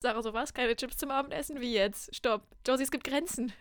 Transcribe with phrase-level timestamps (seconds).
[0.00, 0.54] Sarah, so was?
[0.54, 1.60] Keine Chips zum Abendessen?
[1.60, 2.14] Wie jetzt?
[2.14, 2.42] Stopp.
[2.64, 3.52] Josie, es gibt Grenzen.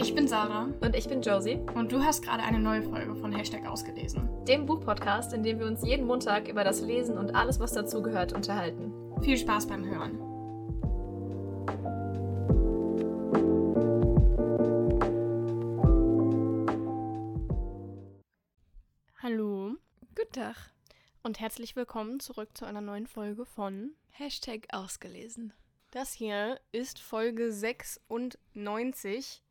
[0.00, 3.30] Ich bin Sarah Und ich bin Josie, und du hast gerade eine neue Folge von
[3.30, 4.28] Hashtag ausgelesen.
[4.46, 8.32] dem Buchpodcast, in dem wir uns jeden Montag über das Lesen und alles, was dazugehört,
[8.32, 8.92] unterhalten.
[9.22, 10.18] Viel Spaß beim Hören.
[19.22, 19.76] Hallo
[20.16, 20.77] Guten Tag.
[21.28, 25.52] Und herzlich willkommen zurück zu einer neuen Folge von Hashtag ausgelesen.
[25.90, 29.42] Das hier ist Folge 96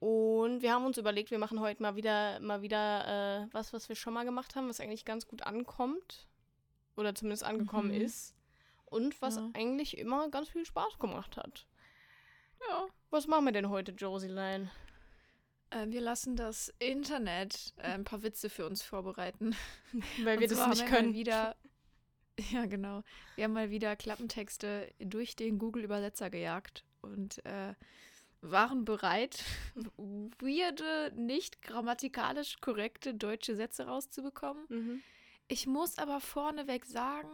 [0.00, 3.90] und wir haben uns überlegt, wir machen heute mal wieder mal wieder äh, was, was
[3.90, 6.26] wir schon mal gemacht haben, was eigentlich ganz gut ankommt
[6.96, 8.00] oder zumindest angekommen Mhm.
[8.00, 8.34] ist
[8.86, 9.50] und was Ja.
[9.52, 11.66] eigentlich immer ganz viel Spaß gemacht hat.
[12.70, 12.86] Ja.
[13.10, 14.70] Was machen wir denn heute, Josielein?
[15.72, 19.54] Äh, wir lassen das Internet äh, ein paar Witze für uns vorbereiten.
[20.22, 21.14] Weil wir das nicht wir können.
[21.14, 21.56] Wieder,
[22.50, 23.02] ja, genau.
[23.36, 27.74] Wir haben mal wieder Klappentexte durch den Google-Übersetzer gejagt und äh,
[28.40, 29.44] waren bereit,
[29.96, 34.64] weirde, nicht grammatikalisch korrekte deutsche Sätze rauszubekommen.
[34.68, 35.02] Mhm.
[35.48, 37.28] Ich muss aber vorneweg sagen,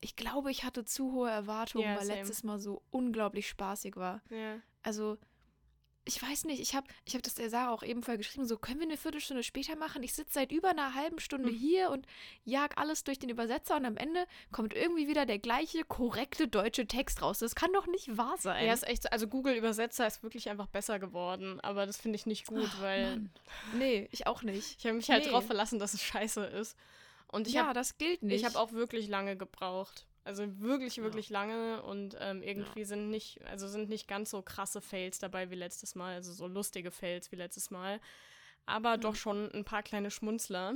[0.00, 2.18] ich glaube, ich hatte zu hohe Erwartungen, Ja, weil same.
[2.20, 4.22] letztes Mal so unglaublich spaßig war.
[4.30, 4.60] Ja.
[4.82, 5.18] Also,
[6.06, 8.56] ich weiß nicht, ich habe ich hab das der Sarah auch eben vorher geschrieben, so
[8.56, 10.02] können wir eine Viertelstunde später machen?
[10.02, 11.54] Ich sitze seit über einer halben Stunde Hm.
[11.56, 12.06] hier und
[12.44, 16.86] jag alles durch den Übersetzer und am Ende kommt irgendwie wieder der gleiche korrekte deutsche
[16.86, 17.38] Text raus.
[17.40, 18.64] Das kann doch nicht wahr sein.
[18.66, 22.16] Ja, ist echt, so- also Google Übersetzer ist wirklich einfach besser geworden, aber das finde
[22.16, 23.30] ich nicht gut, Ach, weil Mann.
[23.74, 24.78] Nee, ich auch nicht.
[24.78, 25.30] ich habe mich halt Nee.
[25.30, 26.76] drauf verlassen, dass es scheiße ist.
[27.28, 28.40] Und ich ja, habe das gilt nicht.
[28.40, 30.06] ich habe auch wirklich lange gebraucht.
[30.24, 34.80] Also wirklich, wirklich lange und ähm, irgendwie sind nicht, also sind nicht ganz so krasse
[34.80, 38.00] Fails dabei wie letztes Mal, also so lustige Fails wie letztes Mal.
[38.66, 40.74] Aber doch schon ein paar kleine Schmunzler.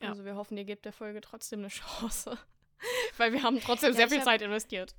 [0.00, 0.10] Ja.
[0.10, 2.38] Also wir hoffen, ihr gebt der Folge trotzdem eine Chance.
[3.16, 4.94] Weil wir haben trotzdem Ja, sehr viel hab- Zeit investiert.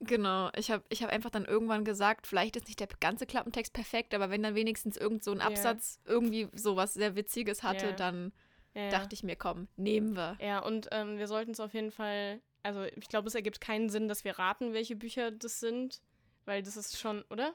[0.00, 3.72] Genau, ich habe ich hab einfach dann irgendwann gesagt, vielleicht ist nicht der ganze Klappentext
[3.72, 5.46] perfekt, aber wenn dann wenigstens irgend so ein Ja.
[5.46, 7.92] Absatz irgendwie sowas sehr Witziges hatte, Ja.
[7.92, 8.32] dann
[8.74, 8.90] Ja, ja.
[8.90, 10.36] dachte ich mir, komm, nehmen wir.
[10.40, 13.88] Ja, und ähm, wir sollten es auf jeden Fall, also ich glaube, es ergibt keinen
[13.88, 16.00] Sinn, dass wir raten, welche Bücher das sind,
[16.44, 17.54] weil das ist schon, oder?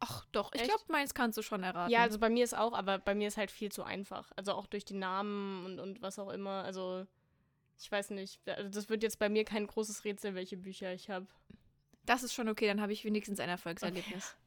[0.00, 0.70] Ach doch, ich Echt?
[0.70, 1.90] glaube, meins kannst du schon erraten.
[1.90, 4.30] Ja, also bei mir ist auch, aber bei mir ist halt viel zu einfach.
[4.36, 6.64] Also auch durch die Namen und, und was auch immer.
[6.64, 7.06] Also
[7.78, 11.10] ich weiß nicht, also das wird jetzt bei mir kein großes Rätsel, welche Bücher ich
[11.10, 11.26] habe.
[12.04, 14.34] das ist schon okay, dann habe ich wenigstens ein Erfolgserlebnis.
[14.36, 14.45] Okay,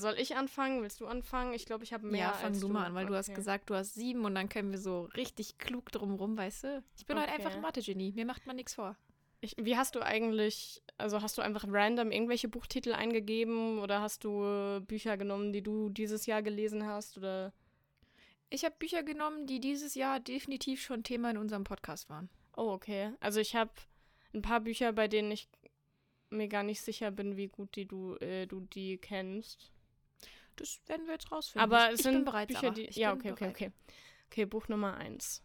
[0.00, 0.82] soll ich anfangen?
[0.82, 1.54] Willst du anfangen?
[1.54, 3.36] Ich glaube, ich habe mehr ja, fang als du mal an, weil du hast Okay.
[3.36, 6.82] gesagt, du hast sieben und dann können wir so richtig klug drumrum, weißt du?
[6.96, 7.36] Ich bin halt Okay.
[7.42, 8.96] einfach ein Mathe-Genie, mir macht man nichts vor.
[9.40, 14.24] Ich, wie hast du eigentlich, also hast du einfach random irgendwelche Buchtitel eingegeben oder hast
[14.24, 17.52] du äh, Bücher genommen, die du dieses Jahr gelesen hast oder?
[18.48, 22.30] Ich habe Bücher genommen, die dieses Jahr definitiv schon Thema in unserem Podcast waren.
[22.56, 23.12] Oh, okay.
[23.20, 23.72] Also ich habe
[24.32, 25.48] ein paar Bücher, bei denen ich
[26.30, 29.70] mir gar nicht sicher bin, wie gut die du, äh, du die kennst.
[30.56, 31.62] Das werden wir jetzt rausfinden.
[31.70, 32.86] Aber ich, es sind bin bereit, Bücher, die.
[32.86, 33.54] Ich ja, okay, okay, bereit.
[33.54, 33.72] okay.
[34.30, 35.42] Okay, Buch Nummer eins.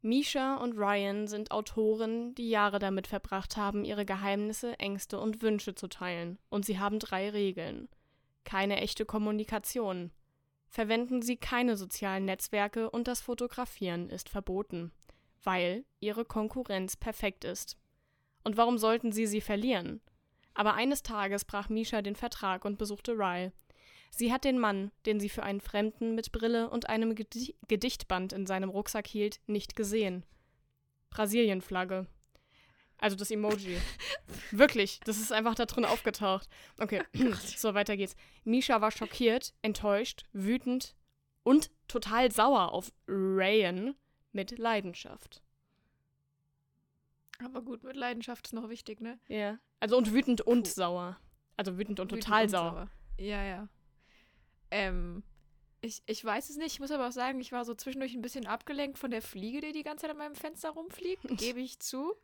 [0.00, 5.74] Misha und Ryan sind Autoren, die Jahre damit verbracht haben, ihre Geheimnisse, Ängste und Wünsche
[5.74, 6.38] zu teilen.
[6.50, 7.88] Und sie haben drei Regeln.
[8.44, 10.12] Keine echte Kommunikation.
[10.68, 14.92] Verwenden Sie keine sozialen Netzwerke und das Fotografieren ist verboten,
[15.42, 17.78] weil Ihre Konkurrenz perfekt ist.
[18.44, 20.00] Und warum sollten Sie sie verlieren?
[20.54, 23.52] Aber eines Tages brach Misha den Vertrag und besuchte Rye.
[24.10, 28.32] Sie hat den Mann, den sie für einen Fremden mit Brille und einem Gedi Gedichtband
[28.32, 30.24] in seinem Rucksack hielt, nicht gesehen.
[31.10, 32.06] Brasilienflagge.
[32.98, 33.78] Also das Emoji.
[34.50, 36.48] Wirklich, das ist einfach da drin aufgetaucht.
[36.80, 37.02] Okay,
[37.56, 38.16] so weiter geht's.
[38.44, 40.96] Misha war schockiert, enttäuscht, wütend
[41.44, 43.94] und total sauer auf Ryan
[44.32, 45.42] mit Leidenschaft.
[47.44, 49.20] Aber gut, mit Leidenschaft ist noch wichtig, ne?
[49.28, 49.58] Ja.
[49.78, 50.70] Also und wütend und Puh.
[50.70, 51.18] sauer.
[51.56, 52.90] Also wütend und Wütend total und sauer.
[53.16, 53.68] Ja, ja.
[54.70, 55.22] Ähm,
[55.80, 56.72] ich, ich weiß es nicht.
[56.74, 59.60] Ich muss aber auch sagen, ich war so zwischendurch ein bisschen abgelenkt von der Fliege,
[59.60, 61.22] die die ganze Zeit an meinem Fenster rumfliegt.
[61.38, 62.14] Gebe ich zu.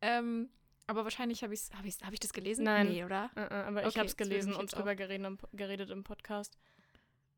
[0.00, 0.48] Ähm,
[0.86, 2.64] aber wahrscheinlich habe ich hab ich's, hab ich das gelesen?
[2.64, 2.88] Nein.
[2.88, 3.30] Nee, oder?
[3.36, 6.04] Äh, äh, aber ich Okay, hab's das würde gelesen und drüber geredet, im- geredet im
[6.04, 6.56] Podcast.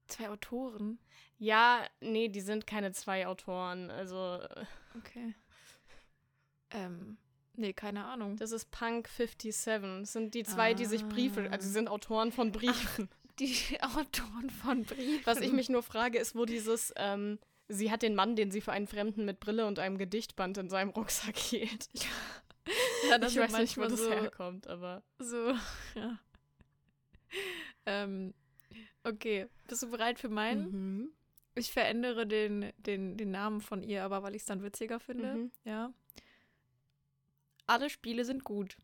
[0.07, 0.99] Zwei Autoren.
[1.39, 3.91] Ja, nee, die sind keine zwei Autoren.
[3.91, 4.65] Also, äh,
[4.97, 5.35] Okay.
[6.71, 7.17] Ähm,
[7.55, 8.37] nee, keine Ahnung.
[8.37, 10.01] das ist Punk 57.
[10.01, 13.09] Das sind die zwei, die sich Briefe, also sie sind Autoren von Briefen.
[13.39, 15.27] Die Autoren von Briefen.
[15.27, 17.39] Was ich mich nur frage, ist, wo dieses, ähm,
[17.69, 20.69] sie hat den Mann, den sie für einen Fremden mit Brille und einem Gedichtband in
[20.69, 21.89] seinem Rucksack hielt.
[23.09, 25.03] ja, ich weiß nicht, wo das so, herkommt, aber.
[25.19, 25.55] So,
[25.95, 26.19] ja.
[27.87, 28.35] Ähm,
[29.05, 30.71] okay, bist du bereit für meinen?
[30.71, 31.11] Mhm.
[31.55, 35.35] Ich verändere den, den, den Namen von ihr, aber weil ich es dann witziger finde.
[35.35, 35.51] Mhm.
[35.65, 35.93] Ja.
[37.67, 38.77] Alle Spiele sind gut.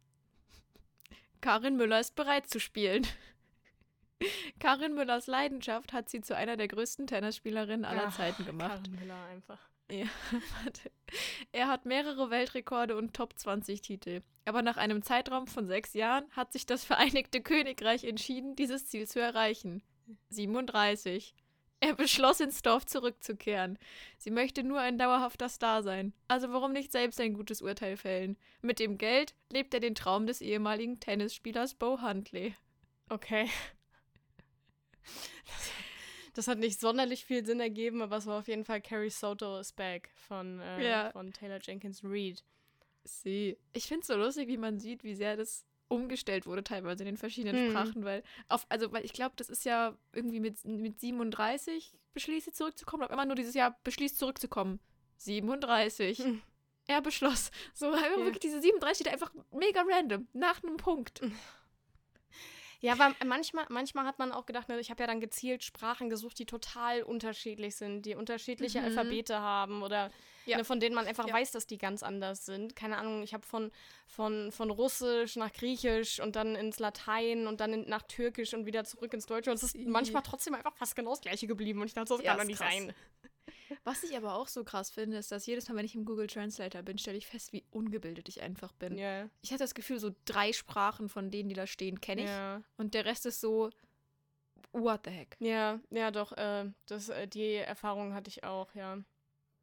[1.41, 3.07] Karin Müller ist bereit zu spielen.
[4.61, 8.85] Karin Müllers Leidenschaft hat sie zu einer der größten Tennisspielerinnen aller Ach, Zeiten gemacht.
[8.85, 9.59] Karen Miller einfach.
[9.91, 10.07] Ja,
[10.65, 10.91] warte.
[11.53, 14.23] Er hat mehrere Weltrekorde und Top 20 Titel.
[14.47, 19.07] Aber nach einem Zeitraum von sechs Jahren hat sich das Vereinigte Königreich entschieden, dieses Ziel
[19.07, 19.83] zu erreichen.
[20.31, 21.35] 37.
[21.81, 23.79] Er beschloss, ins Dorf zurückzukehren.
[24.17, 26.15] Sie möchte nur ein dauerhafter Star sein.
[26.29, 28.39] Also warum nicht selbst ein gutes Urteil fällen?
[28.63, 32.55] Mit dem Geld lebt er den Traum des ehemaligen Tennisspielers Bo Huntley.
[33.11, 33.51] Okay.
[36.35, 39.61] Das hat nicht sonderlich viel Sinn ergeben, aber es war auf jeden Fall Carrie Soto
[39.61, 41.11] is Back von, äh, Ja.
[41.13, 42.43] von Taylor Jenkins Reid.
[43.05, 43.57] Sie.
[43.73, 47.07] Ich finde es so lustig, wie man sieht, wie sehr das umgestellt wurde, teilweise in
[47.07, 47.71] den verschiedenen Hm.
[47.71, 52.47] Sprachen, weil auf, also, weil ich glaube, das ist ja irgendwie mit, mit 37 beschließt
[52.47, 54.81] sie zurückzukommen, aber immer nur dieses Jahr beschließt zurückzukommen.
[55.19, 56.19] 37.
[56.19, 56.43] Hm.
[56.89, 57.53] Er beschloss.
[57.75, 58.01] So, Ja.
[58.17, 61.21] wirklich diese 37 steht einfach mega random, nach einem Punkt.
[62.85, 66.11] Ja, aber manchmal, manchmal hat man auch gedacht, ne, ich habe ja dann gezielt Sprachen
[66.11, 68.85] gesucht, die total unterschiedlich sind, die unterschiedliche Mhm.
[68.85, 70.11] Alphabete haben oder
[70.45, 70.59] Ja.
[70.59, 71.33] ne, von denen man einfach Ja.
[71.33, 72.77] weiß, dass die ganz anders sind.
[72.77, 73.71] Keine Ahnung, ich habe von,
[74.07, 78.67] von, von Russisch nach Griechisch und dann ins Latein und dann in, nach Türkisch und
[78.67, 79.51] wieder zurück ins Deutsche.
[79.51, 81.81] Und es ist manchmal trotzdem einfach fast genau das gleiche geblieben.
[81.81, 82.75] Und ich dachte, so, das Ja, kann doch nicht krass.
[82.75, 82.95] sein.
[83.83, 86.27] Was ich aber auch so krass finde, ist, dass jedes Mal, wenn ich im Google
[86.29, 88.97] Translator bin, stelle ich fest, wie ungebildet ich einfach bin.
[88.97, 89.29] Ja.
[89.43, 92.29] Ich hatte das Gefühl, so drei Sprachen von denen, die da stehen, kenne ich.
[92.31, 92.63] Ja.
[92.77, 93.71] Und der Rest ist so,
[94.73, 95.37] what the heck?
[95.41, 98.99] Ja, ja, doch, äh, das, äh, die Erfahrung hatte ich auch, ja.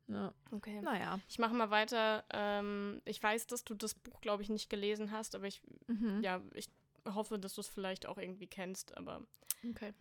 [0.07, 0.33] Ja.
[0.51, 0.81] Okay.
[0.81, 1.19] Naja.
[1.29, 2.25] Ich mache mal weiter.
[2.31, 6.21] Ähm, ich weiß, dass du das Buch, glaube ich, nicht gelesen hast, aber ich, Mhm.
[6.21, 6.67] ja, ich
[7.07, 8.97] hoffe, dass du es vielleicht auch irgendwie kennst.
[8.97, 9.21] Aber
[9.69, 9.93] Okay.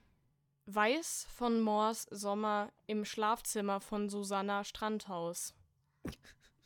[0.73, 5.53] Weiß von Moors Sommer im Schlafzimmer von Susanna Strandhaus.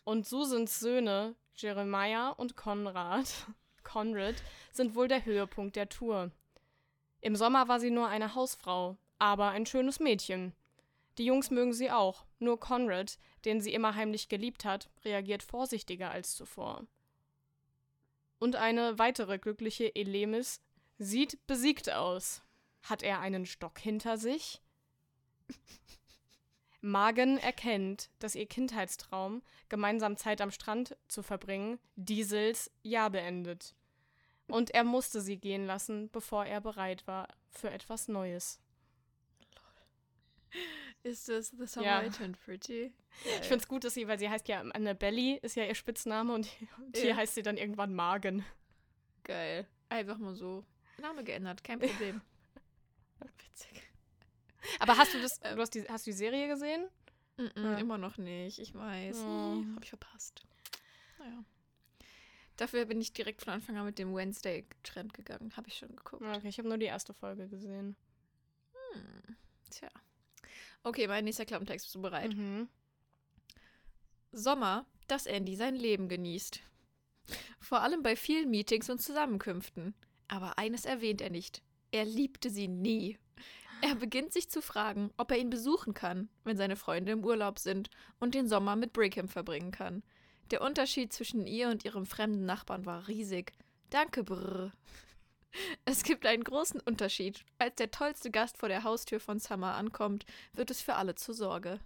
[0.05, 3.47] Und Susans Söhne, Jeremiah und Konrad,
[3.83, 4.35] Conrad,
[4.73, 6.31] sind wohl der Höhepunkt der Tour.
[7.23, 10.53] Im Sommer war sie nur eine Hausfrau, aber ein schönes Mädchen.
[11.17, 16.11] Die Jungs mögen sie auch, nur Conrad, den sie immer heimlich geliebt hat, reagiert vorsichtiger
[16.11, 16.85] als zuvor.
[18.39, 20.61] Und eine weitere glückliche Elemis
[20.99, 22.43] sieht besiegt aus.
[22.85, 24.61] Hat er einen Stock hinter sich?
[26.81, 33.75] Magen erkennt, dass ihr Kindheitstraum, gemeinsam Zeit am Strand zu verbringen, Diesels Jahr beendet.
[34.49, 38.61] Und er musste sie gehen lassen, bevor er bereit war für etwas Neues.
[41.03, 42.05] Ist das The Summer Ja.
[42.05, 42.93] I Turned Pretty?
[43.25, 46.33] Ich finde es gut, dass sie, weil sie heißt ja Annabelle, ist ja ihr Spitzname
[46.35, 46.49] und
[46.79, 47.17] und hier Ja.
[47.17, 48.45] heißt sie dann irgendwann Magen.
[49.25, 49.67] Geil.
[49.89, 50.65] Einfach mal so.
[50.99, 52.21] Name geändert, kein Problem.
[53.51, 53.83] Witzig.
[54.81, 55.57] Aber hast du das, Ähm.
[55.57, 56.89] du hast die, hast du die Serie gesehen?
[57.37, 57.79] Mm -mm, Ja.
[57.79, 59.19] Immer noch nicht, ich weiß.
[59.19, 59.55] Oh.
[59.57, 60.47] Nee, hab ich verpasst.
[61.19, 61.45] Naja.
[62.57, 65.57] Dafür bin ich direkt von Anfang an mit dem Wednesday-Trend gegangen.
[65.57, 66.23] Habe ich schon geguckt.
[66.23, 67.97] Okay, ich habe nur die erste Folge gesehen.
[68.93, 69.37] Hm.
[69.71, 69.89] Tja.
[70.85, 71.87] Okay, mein nächster Klappentext.
[71.87, 72.33] Bist du bereit?
[72.35, 72.69] Mhm.
[74.31, 76.61] Sommer, dass Andy sein Leben genießt.
[77.59, 79.95] Vor allem bei vielen Meetings und Zusammenkünften.
[80.29, 81.63] Aber eines erwähnt er nicht.
[81.95, 83.21] Er liebte sie nie.
[83.81, 87.61] Er beginnt sich zu fragen, ob er ihn besuchen kann, wenn seine Freunde im Urlaub
[87.61, 87.89] sind
[88.19, 90.03] und den Sommer mit Brigham verbringen kann.
[90.51, 93.53] Der Unterschied zwischen ihr und ihrem fremden Nachbarn war riesig.
[93.91, 94.73] Danke, Brr.
[95.85, 97.45] Es gibt einen großen Unterschied.
[97.59, 101.35] Als der tollste Gast vor der Haustür von Summer ankommt, wird es für alle zur
[101.35, 101.79] Sorge.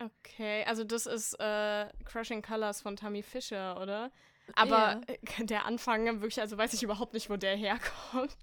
[0.00, 4.10] Okay, also das ist äh, Crushing Colors von Tammy Fisher, oder?
[4.54, 8.36] Aber äh, der Anfang wirklich, also weiß ich überhaupt nicht, wo der herkommt.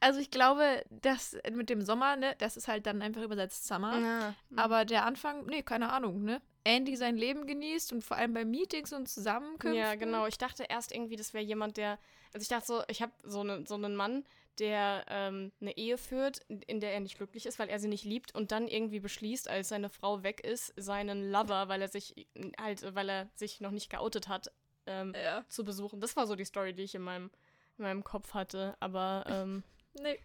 [0.00, 3.94] Also ich glaube, das mit dem Sommer, ne, das ist halt dann einfach übersetzt Summer.
[3.94, 6.40] Ah, Aber der Anfang, nee, keine Ahnung, ne?
[6.64, 9.74] Andy sein Leben genießt und vor allem bei Meetings und Zusammenkünften.
[9.74, 10.26] Ja, genau.
[10.26, 11.98] Ich dachte erst irgendwie, das wäre jemand, der.
[12.34, 14.24] Also ich dachte so, ich habe so, ne, so einen Mann,
[14.58, 18.04] der ähm, eine Ehe führt, in- der er nicht glücklich ist, weil er sie nicht
[18.04, 22.28] liebt und dann irgendwie beschließt, als seine Frau weg ist, seinen Lover, weil er sich
[22.60, 24.50] halt, weil er sich noch nicht geoutet hat,
[24.86, 25.44] ähm, Ja.
[25.48, 26.00] zu besuchen.
[26.00, 27.30] Das war so die Story, die ich in meinem,
[27.76, 28.76] in meinem Kopf hatte.
[28.80, 29.62] Aber ähm,
[30.00, 30.18] Nee,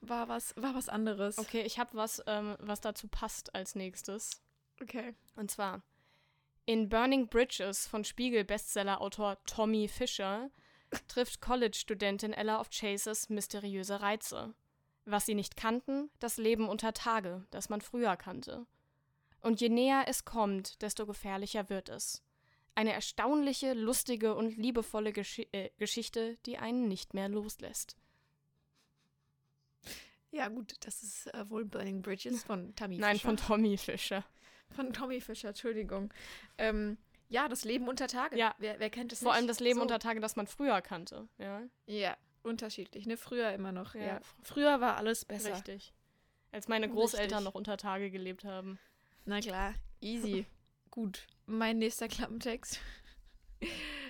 [0.00, 1.38] war was, war was anderes.
[1.38, 4.42] okay, ich habe was, ähm, was dazu passt als nächstes.
[4.82, 5.14] Okay.
[5.36, 5.82] Und zwar
[6.66, 10.50] in Burning Bridges von Spiegel-Bestseller-Autor Tommy Fisher
[11.08, 14.54] trifft College-Studentin Ella of Chases mysteriöse Reize.
[15.04, 18.66] Was sie nicht kannten, das Leben unter Tage, das man früher kannte.
[19.40, 22.22] Und je näher es kommt, desto gefährlicher wird es.
[22.74, 27.96] Eine erstaunliche, lustige und liebevolle Gesch äh, Geschichte, die einen nicht mehr loslässt.
[30.30, 33.28] Ja, gut, das ist äh, wohl Burning Bridges von Tommy Nein, Fischer.
[33.28, 34.24] von Tommy Fischer.
[34.70, 36.12] Von Tommy Fischer, Entschuldigung.
[36.58, 36.98] Ähm,
[37.34, 38.38] ja, das Leben unter Tage.
[38.38, 38.54] Ja.
[38.58, 39.36] Wer, wer kennt es Vor nicht?
[39.38, 39.82] allem das Leben so.
[39.82, 41.28] unter Tage, das man früher kannte.
[41.38, 43.16] Ja, Ja, unterschiedlich, ne?
[43.16, 43.94] Früher immer noch.
[43.94, 44.02] Ja.
[44.02, 44.20] Ja.
[44.42, 45.52] Früher war alles besser.
[45.54, 45.92] richtig.
[46.52, 47.44] Als meine Großeltern Richtig.
[47.46, 48.78] noch unter Tage gelebt haben.
[49.24, 50.46] Na klar, easy.
[50.92, 51.26] Gut.
[51.46, 52.80] Mein nächster Klappentext.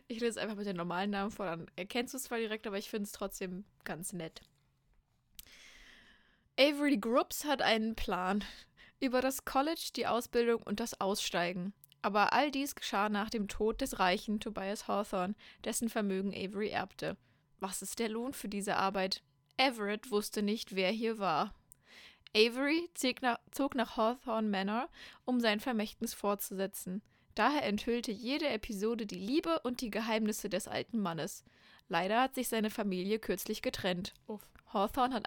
[0.08, 2.76] Ich lese einfach mit den normalen Namen vor, dann erkennst du es zwar direkt, aber
[2.76, 4.42] ich finde es trotzdem ganz nett.
[6.58, 8.44] Avery Grubbs hat einen Plan.
[9.00, 11.72] Über das College, die Ausbildung und das Aussteigen.
[12.04, 15.34] Aber all dies geschah nach dem Tod des reichen Tobias Hawthorne,
[15.64, 17.16] dessen Vermögen Avery erbte.
[17.60, 19.22] Was ist der Lohn für diese Arbeit?
[19.56, 21.54] Everett wusste nicht, wer hier war.
[22.36, 24.90] Avery zog nach, Hawthorne Manor,
[25.24, 27.00] um sein Vermächtnis fortzusetzen.
[27.34, 31.42] Daher enthüllte jede Episode die Liebe und die Geheimnisse des alten Mannes.
[31.88, 34.12] Leider hat sich seine Familie kürzlich getrennt.
[34.26, 34.46] Uff.
[34.74, 35.26] Hawthorne hat,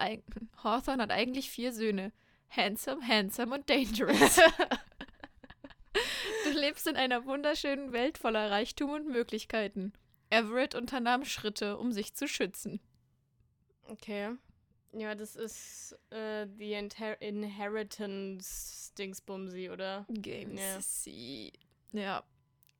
[0.62, 2.12] Hawthorne hat eigentlich vier Söhne.
[2.50, 4.38] Handsome, handsome und dangerous.
[6.58, 9.92] lebst in einer wunderschönen Welt voller Reichtum und Möglichkeiten.
[10.30, 12.80] Everett unternahm Schritte, um sich zu schützen.
[13.88, 14.30] Okay.
[14.92, 20.06] Ja, das ist äh, die Inher Inheritance Dingsbumsi, oder?
[20.08, 20.60] Games.
[20.60, 20.80] Ja.
[20.80, 21.52] Sie.
[21.92, 22.24] Ja.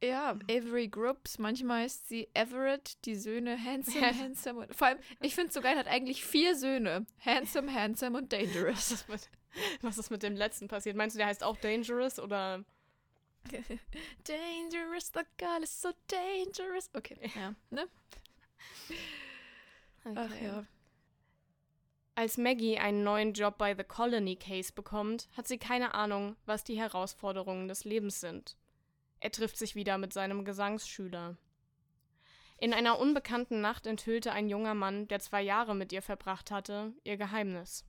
[0.03, 4.15] Ja, Avery Grubbs, manchmal heißt sie Everett, die Söhne Handsome, Ja.
[4.23, 4.77] Handsome und.
[4.77, 7.05] Vor allem, ich finde es so geil, hat eigentlich vier Söhne.
[7.25, 8.91] Handsome, Handsome und Was Dangerous.
[8.93, 9.29] ist, mit,
[9.81, 10.95] was ist mit dem letzten passiert?
[10.97, 12.65] Meinst du, der heißt auch Dangerous oder?
[14.25, 16.91] dangerous, the girl is so dangerous.
[16.95, 17.89] Okay, ja, ne?
[20.15, 20.67] Ach ja.
[22.15, 26.65] Als Maggie einen neuen Job bei The Colony Case bekommt, hat sie keine Ahnung, was
[26.65, 28.57] die Herausforderungen des Lebens sind.
[29.21, 31.37] Er trifft sich wieder mit seinem Gesangsschüler.
[32.59, 36.93] In einer unbekannten Nacht enthüllte ein junger Mann, der zwei Jahre mit ihr verbracht hatte,
[37.05, 37.85] ihr Geheimnis.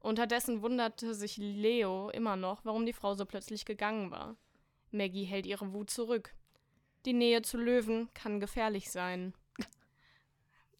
[0.00, 4.36] Unterdessen wunderte sich Leo immer noch, warum die Frau so plötzlich gegangen war.
[4.92, 6.34] Maggie hält ihre Wut zurück.
[7.06, 9.34] Die Nähe zu Löwen kann gefährlich sein.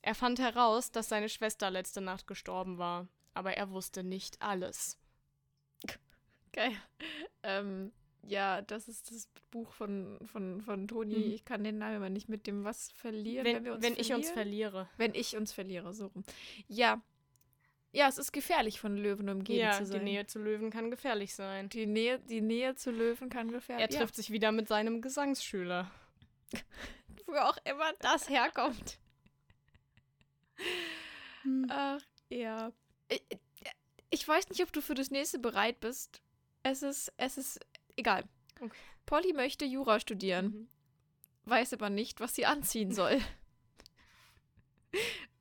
[0.03, 4.99] Er fand heraus, dass seine Schwester letzte Nacht gestorben war, aber er wusste nicht alles.
[6.53, 6.73] Geil.
[7.43, 7.93] Ähm,
[8.27, 11.17] ja, das ist das Buch von, von, von Toni.
[11.17, 11.33] Mhm.
[11.33, 13.97] Ich kann den Namen aber nicht mit dem was verlieren, Wenn, wenn, wir uns wenn
[13.97, 14.73] ich uns verlieren.
[14.73, 14.89] verliere.
[14.97, 16.25] Wenn ich uns verliere, so rum.
[16.67, 17.03] Ja.
[17.93, 19.99] Ja, es ist gefährlich, von Löwen umgeben ja, zu sein.
[19.99, 21.69] die Nähe zu Löwen kann gefährlich sein.
[21.69, 25.91] Die Nähe, die Nähe zu Löwen kann gefährlich Er trifft sich wieder mit seinem Gesangsschüler.
[26.53, 26.61] Ja,
[27.27, 28.99] wo auch immer das herkommt.
[31.69, 32.73] Ach, ja.
[33.09, 33.23] Ich,
[34.11, 36.21] ich weiß nicht, ob du für das nächste bereit bist.
[36.63, 37.61] Es ist, es ist
[37.97, 38.25] egal.
[38.61, 38.71] Okay.
[39.07, 40.69] Polly möchte Jura studieren, Mhm.
[41.45, 43.19] weiß aber nicht, was sie anziehen soll.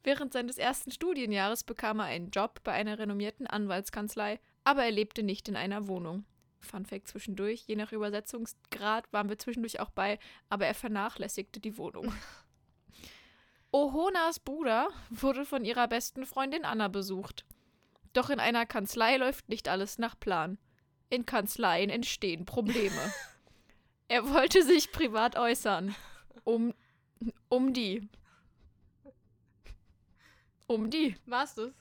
[0.03, 5.23] Während seines ersten Studienjahres bekam er einen Job bei einer renommierten Anwaltskanzlei, aber er lebte
[5.23, 6.25] nicht in einer Wohnung.
[6.61, 11.77] Fun Fact zwischendurch, je nach Übersetzungsgrad waren wir zwischendurch auch bei, aber er vernachlässigte die
[11.77, 12.13] Wohnung.
[13.71, 17.45] Ohonas Bruder wurde von ihrer besten Freundin Anna besucht.
[18.13, 20.57] Doch in einer Kanzlei läuft nicht alles nach Plan.
[21.09, 23.13] In Kanzleien entstehen Probleme.
[24.07, 25.95] er wollte sich privat äußern.
[26.43, 26.73] Um,
[27.47, 28.09] um die.
[30.69, 31.15] Um die.
[31.25, 31.71] War's das?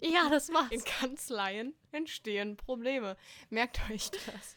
[0.00, 0.70] Ja, das war's.
[0.72, 3.16] In Kanzleien entstehen Probleme.
[3.50, 4.56] Merkt euch das.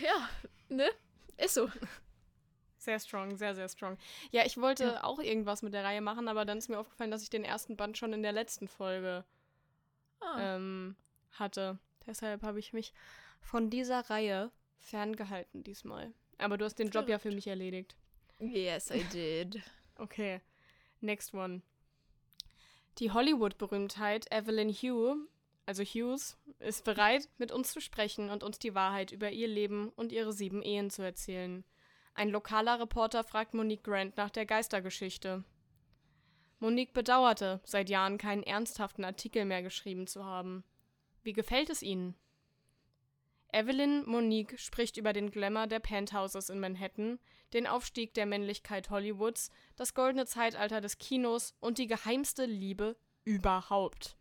[0.00, 0.28] Ja,
[0.68, 0.88] ne?
[1.36, 1.68] Ist so.
[2.78, 3.98] Sehr strong, sehr, sehr strong.
[4.30, 5.04] Ja, ich wollte Ja.
[5.04, 7.76] auch irgendwas mit der Reihe machen, aber dann ist mir aufgefallen, dass ich den ersten
[7.76, 9.24] Band schon in der letzten Folge
[10.20, 10.56] Ah.
[10.56, 10.96] ähm,
[11.32, 11.78] hatte.
[12.06, 12.92] Deshalb habe ich mich
[13.40, 16.12] von dieser Reihe ferngehalten diesmal.
[16.38, 17.96] Aber du hast den Job ja für mich erledigt.
[18.38, 19.60] Yes, I did.
[20.00, 20.40] Okay,
[21.00, 21.60] next one.
[22.98, 25.16] Die Hollywood-Berühmtheit Evelyn Hugh,
[25.66, 29.90] also Hughes, ist bereit, mit uns zu sprechen und uns die Wahrheit über ihr Leben
[29.90, 31.64] und ihre sieben Ehen zu erzählen.
[32.14, 35.44] Ein lokaler Reporter fragt Monique Grant nach der Geistergeschichte.
[36.58, 40.64] Monique bedauerte, seit Jahren keinen ernsthaften Artikel mehr geschrieben zu haben.
[41.22, 42.16] Wie gefällt es Ihnen?
[43.52, 47.18] Evelyn Monique spricht über den Glamour der Penthouses in Manhattan,
[47.52, 54.16] den Aufstieg der Männlichkeit Hollywoods, das goldene Zeitalter des Kinos und die geheimste Liebe überhaupt.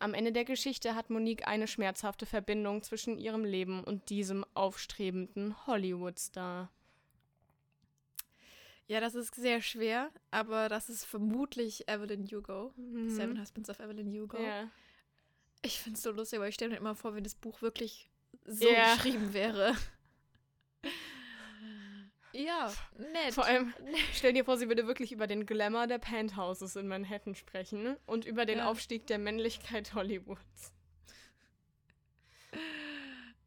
[0.00, 5.66] Am Ende der Geschichte hat Monique eine schmerzhafte Verbindung zwischen ihrem Leben und diesem aufstrebenden
[5.66, 6.72] Hollywood-Star.
[8.86, 12.72] Ja, das ist sehr schwer, aber das ist vermutlich Evelyn Hugo.
[12.76, 13.10] Mhm.
[13.10, 14.42] Seven Husbands of Evelyn Hugo.
[14.42, 14.68] Ja.
[15.62, 18.09] Ich finde es so lustig, weil ich stelle mir immer vor, wenn das Buch wirklich
[18.44, 18.94] so Ja.
[18.94, 19.74] geschrieben wäre.
[22.32, 22.72] Ja, ja,
[23.12, 23.34] nett.
[23.34, 23.74] Vor allem,
[24.14, 28.24] stell dir vor, sie würde wirklich über den Glamour der Penthouses in Manhattan sprechen und
[28.24, 28.68] über den Ja.
[28.70, 30.72] Aufstieg der Männlichkeit Hollywoods.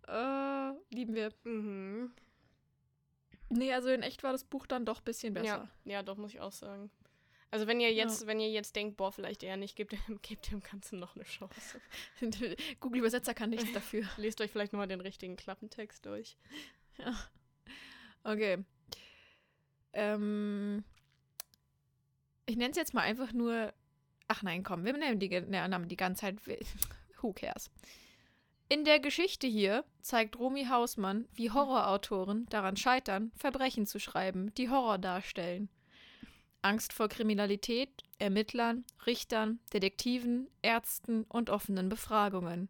[0.07, 1.31] Äh, lieben wir.
[1.43, 2.13] Mhm.
[3.49, 5.69] Nee, also in echt war das Buch dann doch ein bisschen besser.
[5.85, 6.91] Ja, ja, doch, muss ich auch sagen.
[7.53, 10.49] Also wenn ihr jetzt, wenn ihr jetzt denkt, boah, vielleicht eher nicht, gebt, dem- gebt
[10.51, 11.79] dem Ganzen noch eine Chance.
[12.79, 14.09] Google Übersetzer kann nichts dafür.
[14.17, 16.35] Lest euch vielleicht nochmal den richtigen Klappentext durch.
[18.23, 18.57] Okay.
[19.93, 20.83] Ähm,
[22.47, 23.71] ich nenne es jetzt mal einfach nur.
[24.27, 26.37] Ach nein, komm, wir nennen die, ne, Namen die ganze Zeit.
[27.21, 27.69] Who cares?
[28.67, 34.69] In der Geschichte hier zeigt Romy Hausmann, wie Horrorautoren daran scheitern, Verbrechen zu schreiben, die
[34.71, 35.69] Horror darstellen.
[36.63, 42.69] Angst vor Kriminalität, Ermittlern, Richtern, Detektiven, Ärzten und offenen Befragungen.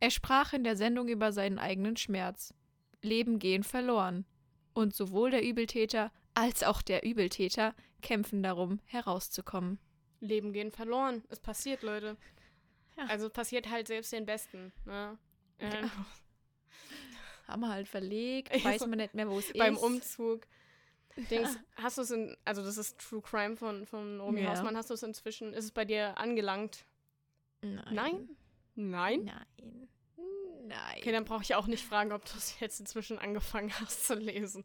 [0.00, 2.54] Er sprach in der Sendung über seinen eigenen Schmerz.
[3.02, 4.26] Leben gehen verloren.
[4.74, 9.78] Und sowohl der Übeltäter als auch der Übeltäter kämpfen darum, herauszukommen.
[10.20, 11.24] Leben gehen verloren.
[11.30, 12.16] Es passiert, Leute.
[12.96, 13.06] Ja.
[13.06, 14.72] Also es passiert halt selbst den Besten.
[14.84, 15.18] Ne?
[15.58, 15.90] Ähm, Ja.
[17.48, 19.82] Haben wir halt verlegt, weiß man nicht mehr, wo es beim ist.
[19.82, 20.46] Umzug.
[21.30, 24.50] Dings, hast du es in, also das ist True Crime von, von Romy Ja.
[24.50, 26.84] Hausmann, hast du es inzwischen, ist es bei dir angelangt?
[27.60, 27.84] Nein.
[27.92, 28.28] Nein?
[28.74, 29.24] Nein?
[29.24, 29.88] Nein.
[30.66, 30.98] Nein.
[30.98, 34.14] Okay, dann brauche ich auch nicht fragen, ob du es jetzt inzwischen angefangen hast zu
[34.14, 34.64] lesen.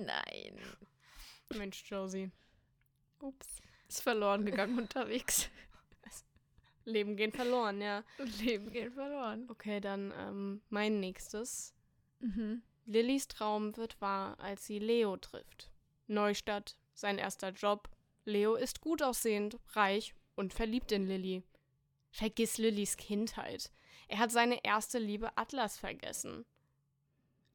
[0.00, 0.60] Nein.
[1.54, 2.30] Mensch, Josie.
[3.20, 3.46] Ups.
[3.88, 5.48] Ist verloren gegangen unterwegs.
[6.84, 8.04] Leben gehen verloren, ja.
[8.40, 9.46] Leben geht verloren.
[9.48, 11.72] Okay, dann ähm, mein nächstes.
[12.20, 12.62] Mhm.
[12.86, 15.70] Lillys Traum wird wahr, als sie Leo trifft.
[16.06, 17.88] Neustadt, sein erster Job.
[18.24, 21.42] Leo ist gut aussehend, reich und verliebt in Lilly.
[22.10, 23.70] Vergiss Lillys Kindheit.
[24.08, 26.44] Er hat seine erste Liebe Atlas vergessen.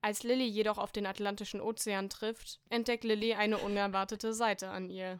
[0.02, 5.20] Als Lilly jedoch auf den Atlantischen Ozean trifft, entdeckt Lilly eine unerwartete Seite an ihr.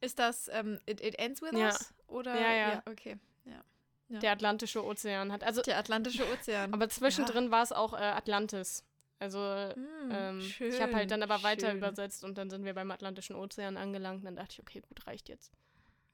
[0.00, 1.66] Ist das ähm, It, It Ends With Ja.
[1.68, 1.94] Us?
[2.06, 2.40] Oder?
[2.40, 2.82] Ja, ja.
[2.86, 3.16] okay.
[3.44, 3.62] Ja.
[4.08, 4.18] Ja.
[4.20, 5.44] Der Atlantische Ozean hat.
[5.44, 6.72] Also, Der Atlantische Ozean.
[6.72, 8.84] aber zwischendrin war es auch äh, Atlantis.
[9.18, 11.78] Also, Hm, ähm, ich habe halt dann aber weiter schön.
[11.78, 14.24] übersetzt und dann sind wir beim Atlantischen Ozean angelangt.
[14.24, 15.52] Dann dachte ich, okay, gut, reicht jetzt.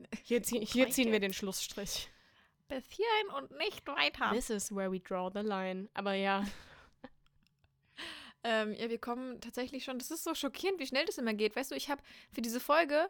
[0.25, 1.23] Hier, zieh, hier ziehen wir jetzt.
[1.23, 2.09] den Schlussstrich.
[2.67, 4.31] Bis hierhin und nicht weiter.
[4.33, 5.89] This is where we draw the line.
[5.95, 6.45] Aber ja,
[8.47, 9.99] Ähm, ja, wir kommen tatsächlich schon.
[9.99, 11.57] Das ist so schockierend, wie schnell das immer geht.
[11.57, 13.09] Weißt du, ich habe für diese Folge,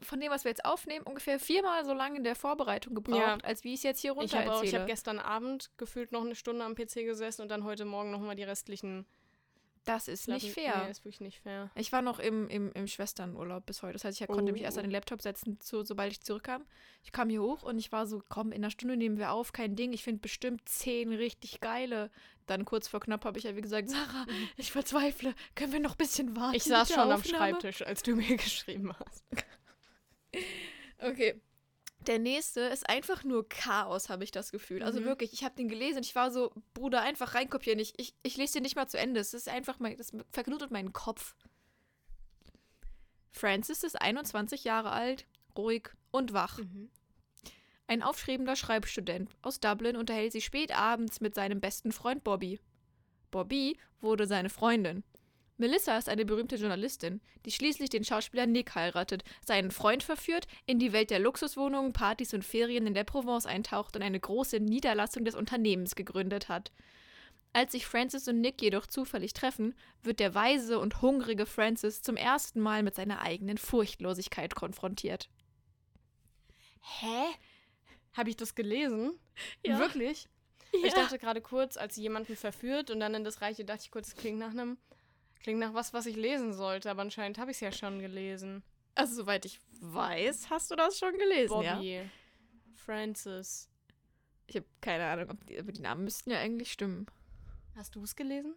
[0.00, 3.36] von dem, was wir jetzt aufnehmen, ungefähr viermal so lange in der Vorbereitung gebraucht, Ja.
[3.42, 4.82] als wie ich es jetzt hier ich runter habe auch- ich erzähle.
[4.82, 8.36] habe gestern Abend gefühlt noch eine Stunde am PC gesessen und dann heute Morgen nochmal
[8.36, 9.06] die restlichen.
[9.86, 10.84] das ist nicht Platten- fair.
[10.86, 11.70] Nee, ist wirklich nicht fair.
[11.74, 13.92] Ich war noch im, im, im Schwesternurlaub bis heute.
[13.92, 14.80] Das heißt, ich konnte mich erst Oh.
[14.80, 16.64] an den Laptop setzen, zu, sobald ich zurückkam.
[17.02, 19.52] Ich kam hier hoch und ich war so, komm, in einer Stunde nehmen wir auf,
[19.52, 19.92] kein Ding.
[19.92, 22.10] Ich finde bestimmt zehn richtig geile.
[22.46, 23.90] Dann kurz vor knapp habe ich ja wie gesagt,
[24.24, 24.24] Sarah,
[24.56, 25.34] ich verzweifle.
[25.54, 26.54] Können wir noch ein bisschen warten?
[26.56, 27.36] Ich saß schon am Aufnahme?
[27.50, 29.22] Schreibtisch, als du mir geschrieben hast.
[30.98, 31.40] Okay.
[32.06, 34.82] Der nächste ist einfach nur Chaos, habe ich das Gefühl.
[34.82, 35.04] Also Mhm.
[35.06, 37.78] wirklich, ich habe den gelesen und ich war so, Bruder, einfach reinkopieren.
[37.78, 39.20] Ich, ich, ich lese den nicht mal zu Ende.
[39.20, 41.34] Es ist einfach, mein, das verknotet meinen Kopf.
[43.32, 46.58] Francis ist 21 Jahre alt, ruhig und wach.
[46.58, 46.90] Mhm.
[47.86, 52.60] Ein aufstrebender Schreibstudent aus Dublin unterhält sich spät abends mit seinem besten Freund Bobby.
[53.30, 55.04] Bobby wurde seine Freundin.
[55.56, 60.80] Melissa ist eine berühmte Journalistin, die schließlich den Schauspieler Nick heiratet, seinen Freund verführt, in
[60.80, 65.24] die Welt der Luxuswohnungen, Partys und Ferien in der Provence eintaucht und eine große Niederlassung
[65.24, 66.72] des Unternehmens gegründet hat.
[67.52, 72.16] Als sich Francis und Nick jedoch zufällig treffen, wird der weise und hungrige Francis zum
[72.16, 75.30] ersten Mal mit seiner eigenen Furchtlosigkeit konfrontiert.
[76.80, 77.26] Hä?
[78.12, 79.12] Habe ich das gelesen?
[79.64, 79.78] Ja.
[79.78, 80.28] Wirklich?
[80.84, 83.92] Ich dachte gerade kurz, als sie jemanden verführt und dann in das Reiche, dachte ich
[83.92, 84.76] kurz, das klingt nach einem.
[85.44, 88.62] Klingt nach was, was ich lesen sollte, aber anscheinend habe ich es ja schon gelesen.
[88.94, 91.74] Also, soweit ich weiß, hast du das schon gelesen, ja?
[91.74, 92.10] Bobby.
[92.72, 93.68] Francis.
[94.46, 97.04] Ich habe keine Ahnung, ob die, aber die Namen müssten ja eigentlich stimmen.
[97.76, 98.54] Hast du es gelesen?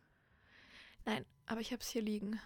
[1.04, 2.40] Nein, aber ich habe es hier liegen.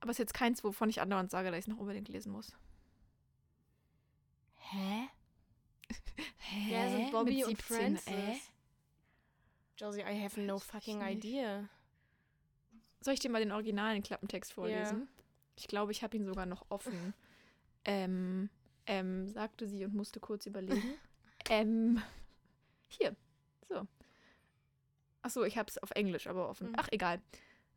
[0.00, 2.32] Aber es ist jetzt keins, wovon ich andauernd sage, dass ich es noch unbedingt lesen
[2.32, 2.56] muss.
[4.56, 5.08] Hä?
[6.38, 6.66] Hä?
[6.70, 8.08] Wer sind Bobby Mit und 17, Francis?
[8.08, 8.36] äh?
[9.76, 11.68] Josie, I have no Weiß ich fucking idea.
[13.02, 15.08] Soll ich dir mal den originalen Klappentext vorlesen?
[15.56, 17.14] Ich glaube, ich habe ihn sogar noch offen.
[17.84, 18.48] ähm,
[18.86, 20.94] ähm, sagte sie und musste kurz überlegen.
[21.50, 22.02] ähm,
[22.88, 23.14] hier.
[23.68, 23.86] So.
[25.22, 26.68] Achso, ich habe es auf Englisch aber offen.
[26.68, 26.76] Mhm.
[26.78, 27.20] Ach, egal.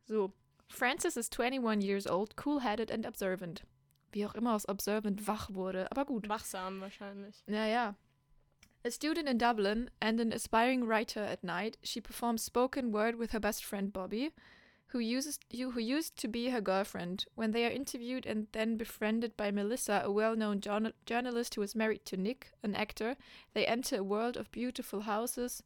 [0.04, 0.32] So.
[0.68, 3.64] Francis is 21 years old, cool-headed and observant.
[4.12, 6.28] Wie auch immer aus observant wach wurde, aber gut.
[6.28, 7.44] Wachsam wahrscheinlich.
[7.46, 7.94] Ja, ja.
[8.84, 13.32] A student in Dublin and an aspiring writer at night, she performs spoken word with
[13.32, 14.32] her best friend Bobby.
[14.88, 17.26] Who uses you who used to be her girlfriend.
[17.34, 21.74] When they are interviewed and then befriended by Melissa, a well-known journal- journalist who is
[21.74, 23.16] married to Nick, an actor,
[23.52, 25.62] they enter a world of beautiful houses,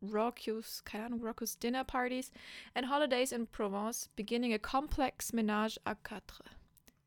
[0.00, 2.30] raucous, keine Ahnung, raucous dinner parties,
[2.74, 6.44] and holidays in Provence, beginning a complex ménage à quatre.